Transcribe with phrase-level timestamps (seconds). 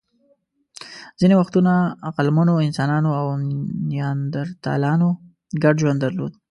[1.19, 1.73] ځینې وختونه
[2.07, 3.25] عقلمنو انسانانو او
[3.89, 5.09] نیاندرتالانو
[5.63, 6.33] ګډ ژوند درلود.